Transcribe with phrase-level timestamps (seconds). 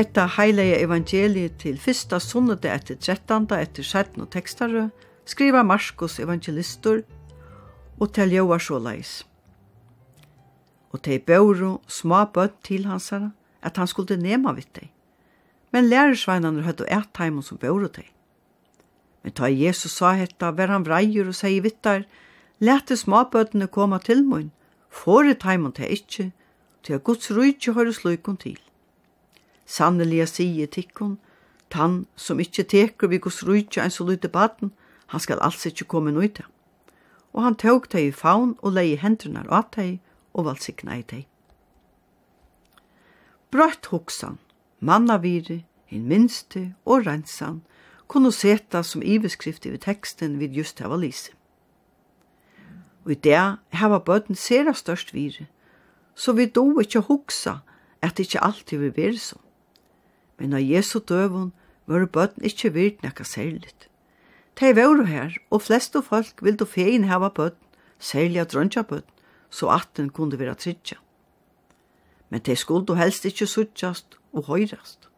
[0.00, 3.50] Hetta heilige evangeliet til fyrsta sunnede etter 13.
[3.52, 4.22] etter 17.
[4.32, 4.86] tekstare
[5.28, 7.02] skriva Markus evangelistor
[8.00, 9.10] og til joa sjåleis.
[10.90, 13.28] Og til børo små bøtt til hansara
[13.60, 14.88] at han skulle nema vitt deg.
[15.70, 18.08] Men lærersveinene høyde et heimen som børo til.
[19.22, 22.08] Men ta Jesus sa hetta, ver han vreier og sier vittar,
[22.58, 24.48] lete småbøtene koma til mun,
[24.88, 26.30] fåret heimen til ikkje,
[26.82, 28.56] til at Guds rujtje høyre slukon til.
[29.70, 31.18] Sanneliga sige tikkun,
[31.70, 34.72] tann som ikkje teker vi gos rujtja en så lite baden,
[35.06, 36.42] han skal alls ikkje komme nøyta.
[37.30, 40.00] Og han tåg teg i faun og leie hendrunar av teg
[40.34, 41.26] og valsikna i teg.
[43.54, 44.40] Brøtt hoksan,
[44.80, 47.60] mannaviri, hin minste og rensan,
[48.10, 51.30] kunne seta som iveskrift i teksten vid just hava lise.
[53.06, 53.38] Og i det
[53.78, 55.46] hava bøten sera størst vire,
[56.14, 57.60] så vi do ikkje hoksa
[58.02, 59.46] at ikkje alltid vi veri sånn
[60.40, 61.52] men av Jesu døvun
[61.86, 63.88] var bøtten ikkje virt nekka særligt.
[64.56, 67.66] Tei vore her, og flest av folk vildu fein hava bøtten,
[67.98, 69.14] særlig av drøntja bøtten,
[69.50, 70.98] så atten kunne vera tridja.
[72.30, 75.08] Men tei skuldu helst ikkje suttjast og høyrast.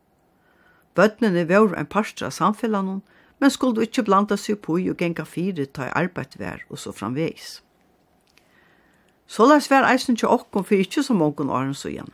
[0.94, 3.02] Bøttene var en parstra av samfellanon,
[3.40, 6.92] men du ikkje blanda seg på og genga fire ta i arbeid vær og så
[6.92, 7.62] framveis.
[9.26, 12.12] Såleis vær eisen til okkom for ikkje så mongon åren så igjen.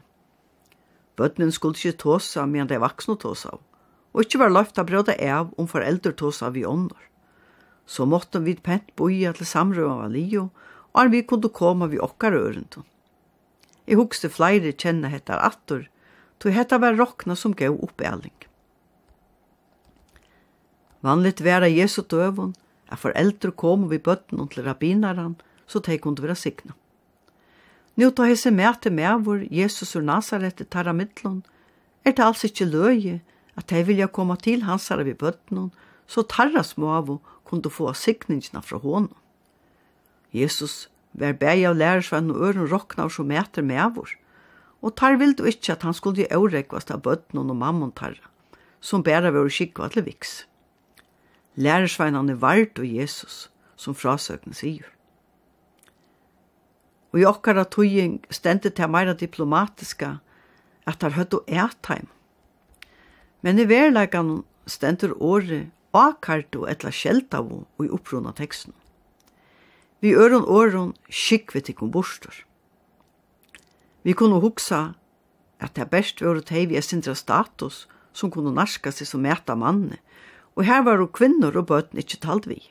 [1.19, 3.63] Bøtnen skulle ikke tåsa, medan de vaksne tåsa av.
[4.15, 7.01] Og ikke var løft av brøda av om foreldre tåsa vi ånder.
[7.87, 10.49] Så måtte vi pent boia til samrøven av Lio,
[10.95, 12.87] og vi kunne komme vi okkar ørentun.
[13.89, 15.87] Jeg hukste flere kjenne hettar attor,
[16.39, 18.35] tog hetta var rokna som gav oppæling.
[21.01, 22.55] Vanligt vera Jesu døvun,
[22.89, 26.75] at foreldre kom vi bøtten til rabbinaran, så de kunne være signa.
[27.99, 31.43] Nå ta hese mæte med hvor Jesus ur Nazaret er tarra mittlån,
[32.07, 33.15] er det alls ikkje løye
[33.59, 35.73] at de vilja komme til hans her vi bøttnån,
[36.07, 39.17] så tarra små av og kunne få sikningina fra hånden.
[40.33, 44.13] Jesus var bæg av lærersvenn og øren råkna og så mæter med vår,
[44.83, 48.31] og tar vil du ikkje at han skulle jo eurekvast av bøttnån og mammon tarra,
[48.81, 50.45] som bæra vår skikva til viks.
[51.59, 54.87] Lærersvennene vart og Jesus, som frasøkene sier
[57.19, 60.19] og i okkara tøying stendet til meira diplomatiska
[60.87, 62.07] at der høttu ætheim.
[63.43, 68.73] Men i verleikan stendur året akartu etla sjeltavu og i opprona teksten.
[70.01, 71.91] Vi øron åron skikk vi tikkum.
[74.03, 74.95] Vi kunne hugsa
[75.59, 79.57] at det best var at vi er sindra status som kunne narska seg som mæta
[79.57, 79.99] manne,
[80.55, 82.63] og her var jo kvinner og bøten ikkje tald vi.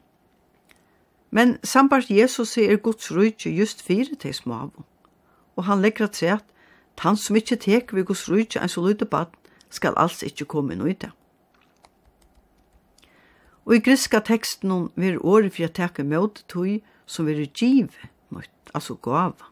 [1.32, 4.84] Men sambart Jesus er Guds rujtje just fire til smavu.
[5.56, 8.82] Og han legger at seg at han som ikkje tek vi Guds rujtje en så
[8.82, 9.34] lute bad
[9.70, 11.10] skal alls ikkje komme inn ut.
[13.68, 17.44] Og i griska teksten om vi er året for jeg teker møte tog som vir
[17.52, 17.92] giv
[18.30, 19.52] mot, altså gava.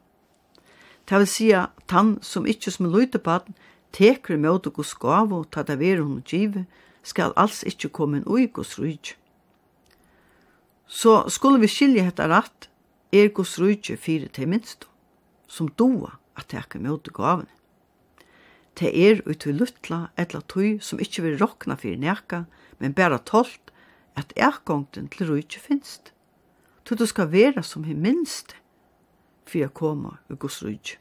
[1.10, 3.52] Det vil si at han som ikkje som lute bad
[3.92, 6.66] teker møte Guds gava ta det vir hun givet,
[7.04, 9.20] skal alls ikkje komme inn ui Guds rujtje
[10.88, 12.70] så skulle vi skilja hetta rætt,
[13.12, 14.88] er gos rujtje fire til minst,
[15.48, 17.52] som doa at teka møte gavene.
[18.76, 22.44] Det er ut til luttla etla tøy som ikkje vil rokna fyrir neka,
[22.80, 23.72] men bæra tolt
[24.20, 26.12] at ergongten til rujtje finst.
[26.84, 28.56] Tu du skal vera som hi minst
[29.48, 31.00] fyrir a koma ui gos rujtje.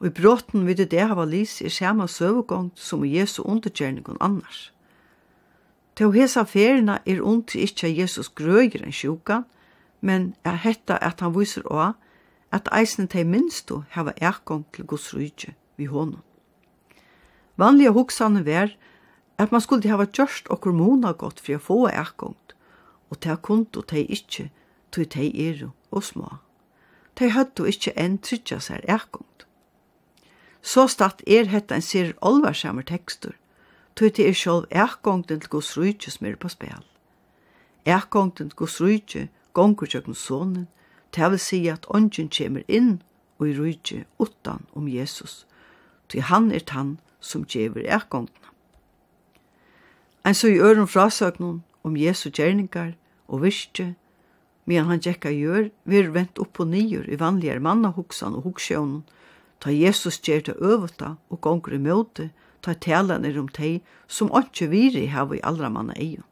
[0.00, 4.20] Og i bråten vid det det hava lys i saman søvugongt som i Jesu underkjerningon
[4.20, 4.70] annars–
[5.94, 9.44] Til hesa ferina er ondt ikkje Jesus grøyger enn sjukan,
[10.00, 11.94] men er hetta at han viser også
[12.54, 16.22] at eisen til minstu hava erkong til Guds rydje vi honom.
[17.56, 18.74] Vanliga hoksane var
[19.38, 22.54] at man skulle hava gjørst okkur mona godt for å få erkongt,
[23.10, 24.50] og til kundu til ikkje,
[24.90, 26.28] til til eru og små.
[27.14, 29.46] Til høttu ikkje enn tryggja seg erkongt.
[30.62, 33.34] Så statt er hetta en sér olvarsammer tekstur,
[33.96, 36.82] tog til er sjolv ekkongten til gos rujtje som er på spil.
[37.86, 40.68] Ekkongten til gos rujtje gonger tjøkken sonen,
[41.12, 43.02] til vil si at ånden kommer inn
[43.38, 45.46] og i rujtje utan om Jesus,
[46.08, 48.50] til han er tann som gjever ekgongtene.
[50.24, 52.94] Ein så i øren frasøknen om Jesu gjerningar
[53.28, 53.94] og virkje,
[54.64, 59.02] medan han tjekka gjør, vir vent opp og nyer i vanligere manna hoksan og hoksjånen,
[59.60, 62.30] ta Jesus gjer til øvata og gonger i møte,
[62.64, 66.24] ta talan er om tei som ikke viri hava i allra manna eio.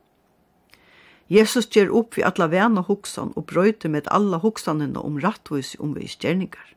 [1.33, 5.95] Jesus ger upp vi alla vena hoksan og brøyter med alla hoksanina om rattvis om
[5.97, 6.75] vi stjerningar.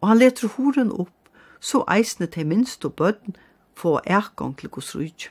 [0.00, 1.14] Og han leter horen opp,
[1.60, 3.34] så eisne til minst og bøtten
[3.74, 5.30] få ergang til gos rujt.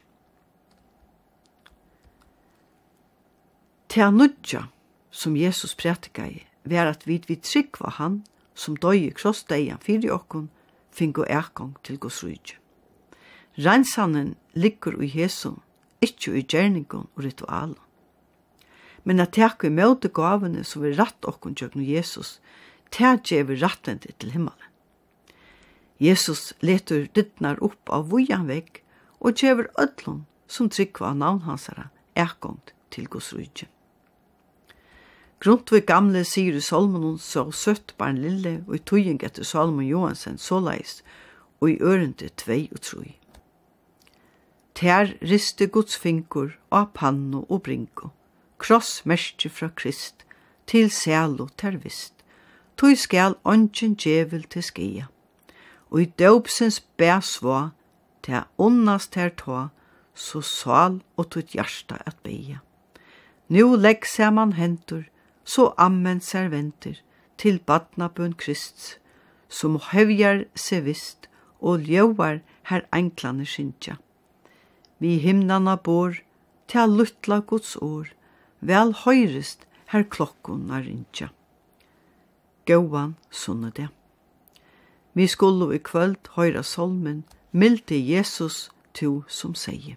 [3.90, 4.66] Til nudja,
[5.12, 10.12] som Jesus prætika i, var at vi vi tryggva han, som døy i krossdeian fyrir
[10.12, 10.50] okkon,
[10.92, 12.58] fingo ergang til gos rujt.
[13.56, 15.62] Reinsanen ligger i hesum,
[16.04, 17.80] ikkje i gjerningon og ritualen.
[19.06, 22.40] Men at teka i møte gavene som vi ratt okkon tjøkno Jesus,
[22.92, 24.72] teka gjev vi rattvendig til himmelen.
[26.00, 28.82] Jesus letur dittnar opp av vujan vekk
[29.24, 31.88] og tjever ödlun som tryggva av navnhansara
[32.20, 33.70] ergångt til Guds rujtje.
[35.40, 39.88] Grunt vi gamle sier i Solmonon så søtt barn lille og i tøying etter Salmon
[39.88, 41.02] Johansen såleis
[41.62, 43.16] og i ørende tvei og troi.
[44.76, 48.10] Tær riste Guds finkur av panno og brinko.
[48.60, 50.26] Kross merke fra Krist,
[50.68, 52.14] til sælo tær vist.
[52.76, 55.06] Tøy skal ongen djevel til skia.
[55.92, 57.70] Og i døpsens bæsva,
[58.24, 59.70] tær onnast tær tå
[60.16, 62.60] så sal og tutt hjärsta at beia.
[63.48, 65.04] Nu legg saman hentur,
[65.44, 67.00] så ammen serventer,
[67.38, 69.00] til badnabun Krist,
[69.50, 71.30] som høvjar se vist
[71.60, 72.40] og ljøvar
[72.72, 74.00] her enklane syndja
[75.00, 76.16] vi himnana bor,
[76.68, 78.10] til luttla Guds år,
[78.60, 81.30] vel høyrest her klokkon er rinja.
[82.66, 83.90] Gåan sunne det.
[85.14, 89.96] Vi skulle i kvöld høyra solmen, milde Jesus, to som sier.